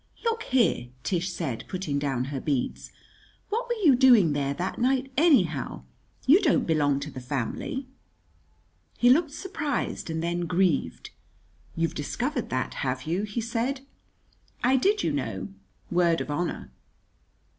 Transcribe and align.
"Look 0.23 0.41
here," 0.49 0.87
Tish 1.03 1.31
said, 1.31 1.63
putting 1.67 1.99
down 1.99 2.25
her 2.33 2.41
beads; 2.41 2.91
"what 3.49 3.67
were 3.67 3.75
you 3.85 3.95
doing 3.95 4.33
there 4.33 4.55
that 4.55 4.79
night 4.79 5.11
anyhow? 5.15 5.83
You 6.25 6.41
don't 6.41 6.65
belong 6.65 6.99
to 7.01 7.11
the 7.11 7.21
family." 7.21 7.85
He 8.97 9.11
looked 9.11 9.29
surprised 9.29 10.09
and 10.09 10.23
then 10.23 10.47
grieved. 10.47 11.11
"You've 11.75 11.93
discovered 11.93 12.49
that, 12.49 12.73
have 12.81 13.03
you?" 13.03 13.21
he 13.25 13.41
said. 13.41 13.81
"I 14.63 14.75
did, 14.75 15.03
you 15.03 15.11
know 15.11 15.49
word 15.91 16.19
of 16.19 16.31
honor! 16.31 16.71